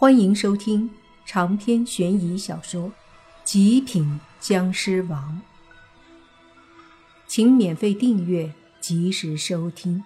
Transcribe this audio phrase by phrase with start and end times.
[0.00, 0.88] 欢迎收听
[1.26, 2.82] 长篇悬疑小说
[3.42, 5.42] 《极品僵尸王》，
[7.26, 10.04] 请免费订阅，及时收听。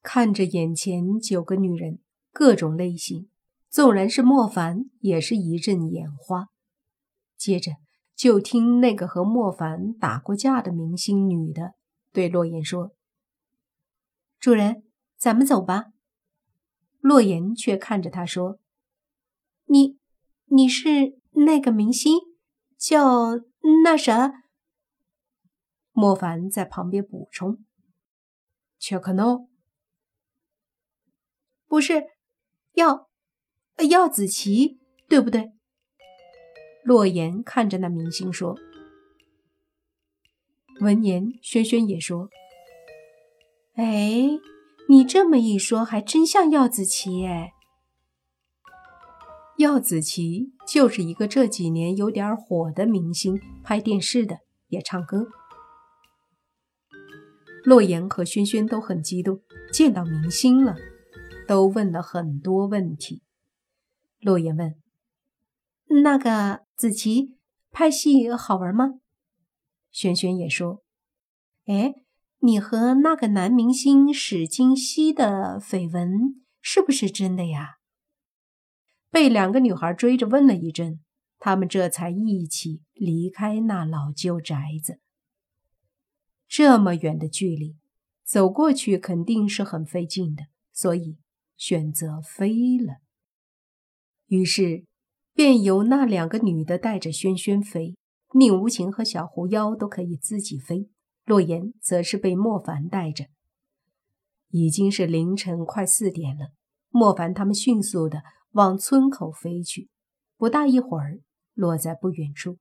[0.00, 1.98] 看着眼前九个女人，
[2.32, 3.28] 各种类型，
[3.68, 6.50] 纵然是莫凡，也是一阵眼花。
[7.36, 7.72] 接着
[8.14, 11.74] 就听那个和莫凡打过架的明星女的
[12.12, 12.92] 对洛言说。
[14.44, 14.84] 主人，
[15.16, 15.86] 咱们走吧。
[17.00, 18.58] 洛言却看着他说
[19.64, 19.96] ：“你，
[20.44, 22.18] 你是那个明星，
[22.76, 23.36] 叫
[23.84, 24.44] 那啥？”
[25.92, 27.64] 莫凡在旁边补充
[28.78, 29.48] ：“切克闹，
[31.66, 32.08] 不是，
[32.74, 33.08] 耀，
[33.88, 35.54] 耀子琪，对不对？”
[36.84, 38.58] 洛言看着那明星说。
[40.82, 42.28] 闻言，轩轩也说。
[43.74, 44.38] 哎，
[44.88, 47.52] 你这么一说，还真像耀子琪哎。
[49.58, 55.26] 耀子琪就是一个这几年有点火的明星，拍电视的，也唱歌。
[57.64, 59.40] 洛言和轩轩都很激动，
[59.72, 60.76] 见到明星了，
[61.48, 63.22] 都问了很多问题。
[64.20, 64.76] 洛言问
[66.02, 67.36] ：“那个子琪
[67.72, 69.00] 拍戏好玩吗？”
[69.90, 70.84] 轩轩也说
[71.66, 71.94] ：“哎。”
[72.44, 77.76] 你和那个男明星史金熙的绯闻是不是真的呀？
[79.10, 81.00] 被两个女孩追着问了一阵，
[81.38, 85.00] 他们这才一起离开那老旧宅子。
[86.46, 87.78] 这么远的距离，
[88.26, 91.16] 走过去肯定是很费劲的，所以
[91.56, 92.96] 选择飞了。
[94.26, 94.84] 于是，
[95.32, 97.96] 便由那两个女的带着轩轩飞，
[98.34, 100.90] 宁无情和小狐妖都可以自己飞。
[101.24, 103.26] 洛言则是被莫凡带着，
[104.48, 106.48] 已经是凌晨快四点了。
[106.90, 108.22] 莫凡他们迅速的
[108.52, 109.88] 往村口飞去，
[110.36, 111.20] 不大一会儿
[111.54, 112.58] 落在不远处。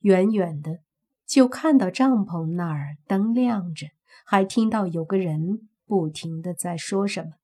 [0.00, 0.80] 远远的
[1.24, 3.86] 就看到帐篷那儿灯亮着，
[4.26, 7.34] 还听到有个人不停的在说什么。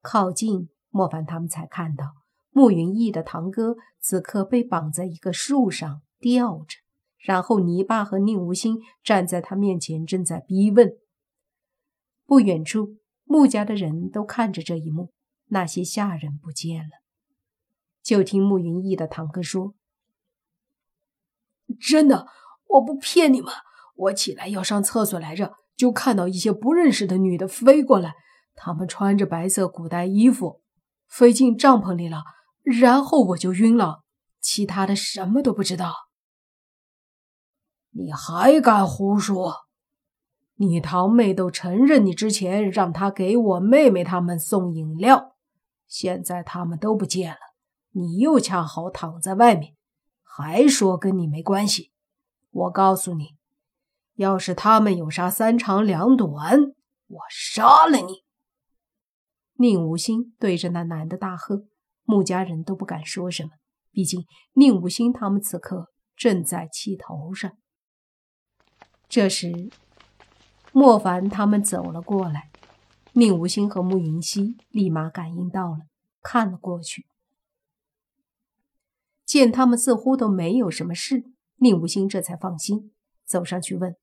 [0.00, 2.14] 靠近莫凡他们才看到
[2.50, 6.78] 慕云逸的堂哥此刻被绑在一个树上吊着。
[7.18, 10.92] 然后，泥巴和宁无心站在他面前，正在逼问。
[12.24, 15.12] 不远处，穆家的人都看着这一幕。
[15.50, 16.90] 那些下人不见了，
[18.02, 19.74] 就听穆云逸的堂哥说
[21.80, 22.26] ：“真的，
[22.68, 23.52] 我不骗你们。
[23.96, 28.14] 我起来要上厕所来着，就看到一些不认识的女的飞过来，
[28.54, 30.60] 她们穿着白色古代衣服，
[31.08, 32.22] 飞进帐篷里了。
[32.62, 34.04] 然后我就晕了，
[34.40, 35.94] 其他的什么都不知道。”
[37.90, 39.54] 你还敢胡说！
[40.60, 45.36] 你堂妹都承认你之前让她给我妹妹他们送饮料，
[45.86, 47.38] 现在他们都不见了，
[47.92, 49.74] 你又恰好躺在外面，
[50.22, 51.92] 还说跟你没关系。
[52.50, 53.36] 我告诉你，
[54.16, 56.60] 要是他们有啥三长两短，
[57.06, 58.24] 我杀了你！
[59.54, 61.64] 宁无心对着那男的大喝，
[62.04, 63.50] 穆家人都不敢说什么，
[63.92, 67.52] 毕竟宁无心他们此刻正在气头上。
[69.08, 69.70] 这时，
[70.70, 72.50] 莫凡他们走了过来，
[73.12, 75.86] 宁无心和慕云熙立马感应到了，
[76.22, 77.06] 看了过去。
[79.24, 81.24] 见他们似乎都没有什么事，
[81.56, 82.92] 宁无心这才放心，
[83.24, 83.96] 走上去问：“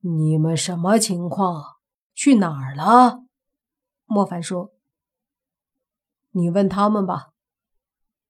[0.00, 1.76] 你们什么情况？
[2.14, 3.24] 去哪儿了？”
[4.06, 4.72] 莫凡说
[6.32, 7.32] ：“你问他们吧。”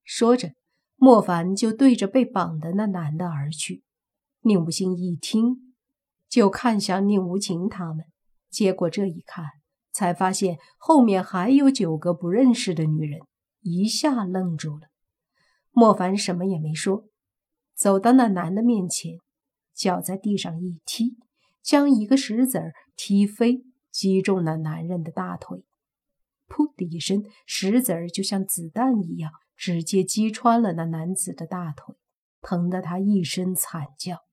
[0.02, 0.54] 说着，
[0.96, 3.84] 莫凡就对着被绑的那男的而去。
[4.42, 5.74] 宁无心一听，
[6.28, 8.06] 就看向宁无情他们，
[8.48, 9.44] 结果这一看，
[9.92, 13.20] 才发现后面还有九个不认识的女人，
[13.60, 14.88] 一下愣住了。
[15.70, 17.04] 莫凡什么也没说，
[17.74, 19.18] 走到那男的面前，
[19.74, 21.16] 脚在地上一踢，
[21.62, 25.64] 将一个石子儿踢飞，击中了男人的大腿。
[26.48, 31.94] 噗的一声，石子儿就像子弹一样，直接击穿了那男子的大腿，
[32.40, 34.27] 疼得他一声惨叫。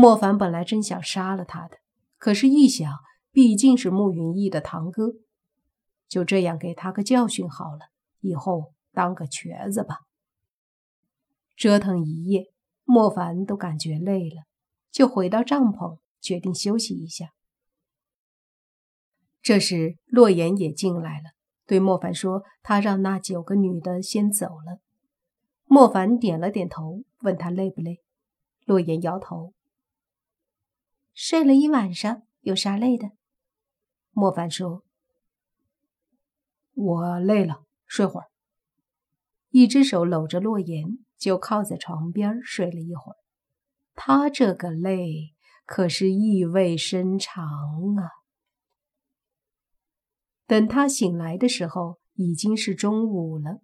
[0.00, 1.78] 莫凡本来真想杀了他的，
[2.18, 2.98] 可是，一想，
[3.32, 5.14] 毕竟是慕云逸的堂哥，
[6.06, 7.90] 就这样给他个教训好了，
[8.20, 10.02] 以后当个瘸子吧。
[11.56, 12.52] 折腾一夜，
[12.84, 14.44] 莫凡都感觉累了，
[14.92, 17.32] 就回到帐篷，决定休息一下。
[19.42, 21.32] 这时，洛言也进来了，
[21.66, 24.78] 对莫凡说：“他让那九个女的先走了。”
[25.66, 28.00] 莫凡点了点头，问他累不累。
[28.64, 29.54] 洛言摇头。
[31.20, 33.10] 睡了一晚上，有啥累的？
[34.12, 34.84] 莫凡说
[36.74, 38.28] ：“我累了，睡会儿。”
[39.50, 43.16] 一只手搂着洛言，就靠在床边睡了一会儿。
[43.96, 45.34] 他这个累
[45.66, 47.44] 可是意味深长
[47.96, 48.22] 啊！
[50.46, 53.60] 等他醒来的时候，已经是中午了。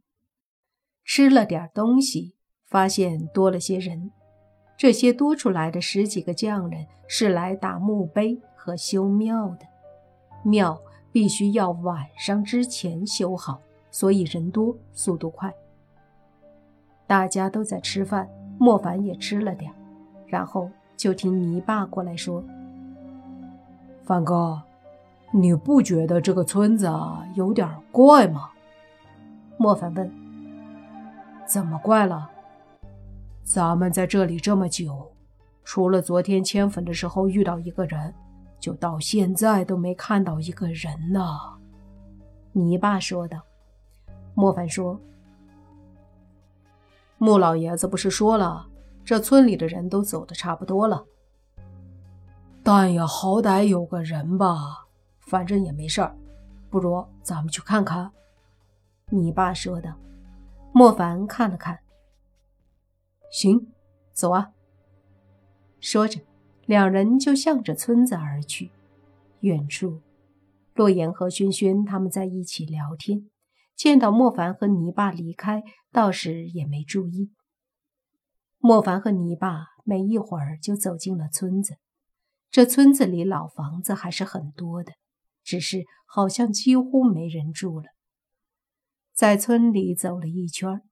[1.05, 2.35] 吃了点东西，
[2.67, 4.11] 发现多了些人。
[4.77, 9.67] 这些多出来的十几个匠人是来打墓碑和修庙的，
[10.43, 10.81] 庙
[11.13, 13.61] 必须要晚上之前修好，
[13.91, 15.53] 所以人多，速度快。
[17.07, 18.29] 大家都在吃饭，
[18.59, 19.73] 莫凡也吃了点，
[20.27, 22.43] 然后就听泥巴过来说
[24.05, 24.61] ：“凡哥，
[25.31, 26.91] 你不觉得这个村子
[27.35, 28.51] 有点怪吗？”
[29.57, 30.13] 莫凡问
[31.47, 32.31] ：“怎么怪了？
[33.45, 35.13] 咱们在这里这么久，
[35.63, 38.13] 除了昨天迁坟的时候遇到一个人，
[38.59, 41.23] 就到现在都没看到一个人呢。”
[42.53, 43.39] 泥巴说道。
[44.35, 44.99] 莫凡说。
[47.19, 48.67] 穆老爷子不是说了，
[49.05, 51.05] 这村里的人都走的差不多了，
[52.63, 54.87] 但也好歹有个人吧。
[55.21, 56.15] 反正也没事儿，
[56.69, 58.11] 不如咱们去看看。
[59.11, 59.95] 你爸说的。
[60.73, 61.79] 莫凡看了看，
[63.35, 63.67] 行，
[64.13, 64.53] 走啊。
[65.81, 66.21] 说着，
[66.67, 68.71] 两人就向着村子而去。
[69.41, 70.03] 远处，
[70.73, 73.29] 洛言和轩轩他们在一起聊天。
[73.75, 77.33] 见到莫凡和泥巴离开，倒是也没注意。
[78.59, 81.79] 莫凡和泥巴没一会儿就走进了村子。
[82.53, 84.93] 这村子里老房子还是很多的，
[85.43, 87.87] 只是好像几乎没人住了。
[89.13, 90.83] 在村里走了一圈，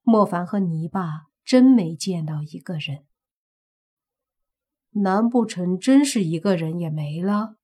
[0.00, 3.04] 莫凡和泥巴真没见到一个人。
[4.90, 7.56] 难不成真是一个人也没了？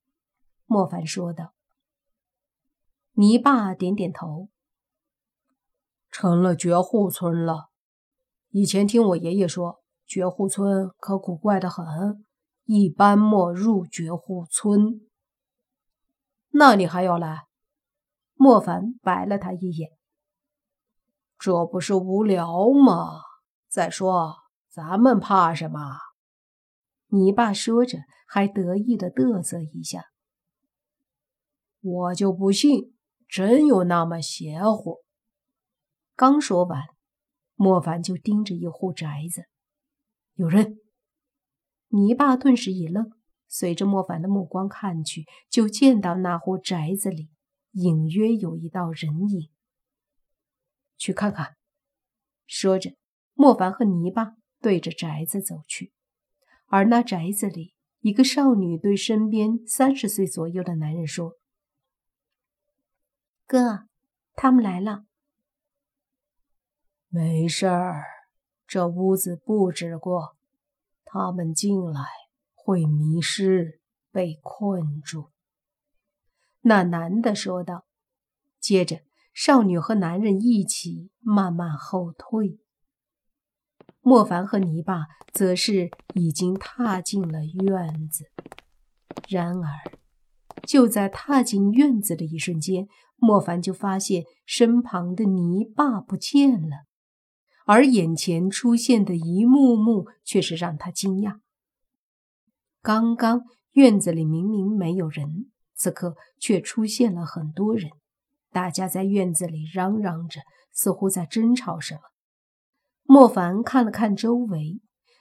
[0.67, 1.55] 莫凡说道。
[3.13, 4.49] 泥巴点点头，
[6.11, 7.71] 成了绝户村了。
[8.51, 12.25] 以前听我爷爷说，绝户村可古怪的很，
[12.65, 15.01] 一般莫入绝户村。
[16.51, 17.47] 那你还要来？
[18.35, 19.91] 莫凡白了他一眼。
[21.39, 23.21] 这不是无聊吗？
[23.71, 24.35] 再说，
[24.69, 25.97] 咱们怕什么？
[27.07, 30.07] 你爸说着，还得意的嘚瑟一下。
[31.81, 32.97] 我就不信。
[33.29, 35.05] 真有那么邪乎？
[36.17, 36.83] 刚说完，
[37.55, 39.45] 莫凡就盯着一户宅子，
[40.35, 40.81] 有人。
[41.91, 43.13] 泥巴顿时一愣，
[43.47, 47.31] 随着莫凡的目光看去，就见到那户宅子里
[47.71, 49.49] 隐约有一道人影。
[50.97, 51.57] 去看看。
[52.49, 52.97] 说着，
[53.41, 55.95] 莫凡和泥巴对着宅子走去，
[56.67, 61.39] 而那宅子里，一个少女对身边三十岁左右的男人说。
[63.47, 63.87] 哥，
[64.35, 65.07] 他们来了。
[67.09, 68.05] 没事儿，
[68.67, 70.37] 这屋子布置过，
[71.07, 72.03] 他们进来
[72.53, 73.81] 会迷失，
[74.13, 75.31] 被困住。
[76.61, 77.87] 那男的说道。
[78.61, 79.01] 接着，
[79.33, 82.61] 少女和男人一起慢慢后退。
[84.01, 88.25] 莫凡和泥巴则是已经踏进了院子。
[89.29, 89.69] 然而，
[90.67, 96.87] 就在踏进院子的一瞬间，莫凡就发现身旁的泥巴不见了，
[97.67, 101.41] 而眼前出现的一幕幕却是让他惊讶。
[102.83, 107.91] 刚刚院子里明明没有人，此刻却出现了很多人，
[108.51, 110.41] 大家在院子里嚷嚷着，
[110.73, 112.01] 似乎在争吵什么。
[113.11, 114.81] 莫凡看了看周围，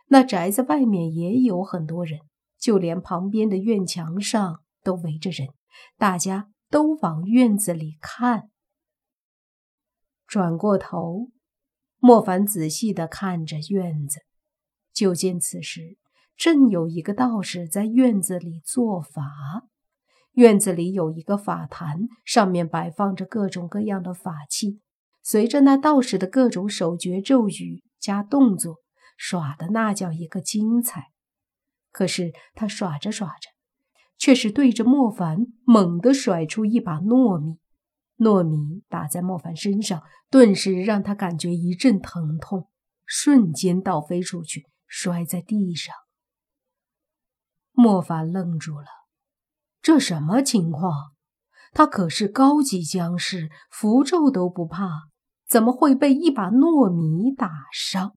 [0.09, 2.19] 那宅子外面也有很多人，
[2.59, 5.49] 就连旁边的院墙上都围着人，
[5.97, 6.51] 大家。
[6.71, 8.51] 都往院子里看。
[10.27, 11.31] 转过头，
[11.97, 14.19] 莫凡仔细的看着院子，
[14.93, 15.97] 就见此时
[16.37, 19.67] 正有一个道士在院子里做法。
[20.33, 24.79] 院子里有一个法坛，上面摆放着各种各样的法器。
[25.21, 28.77] 随着那道士的各种手诀咒语加动作，
[29.17, 31.11] 耍的那叫一个精彩。
[31.91, 33.49] 可是他耍着耍着。
[34.21, 37.57] 却是对着莫凡猛地甩出一把糯米，
[38.17, 42.67] 糯米打在莫凡身上，顿时让他感觉一阵疼痛，
[43.05, 45.95] 瞬间倒飞出去，摔在地上。
[47.71, 48.87] 莫凡愣住了，
[49.81, 51.13] 这什么情况？
[51.73, 55.09] 他可是高级僵尸，符咒都不怕，
[55.47, 58.13] 怎么会被一把糯米打伤？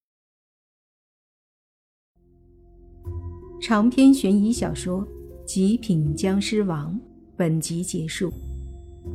[3.60, 5.06] 长篇悬疑小说。
[5.44, 6.94] 极品僵尸王》
[7.36, 8.32] 本集结束，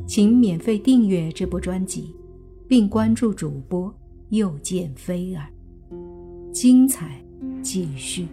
[0.06, 2.14] 请免费订阅这部专辑，
[2.68, 3.92] 并关注主播
[4.28, 5.50] 又见菲儿，
[6.52, 7.24] 精彩
[7.62, 8.28] 继续。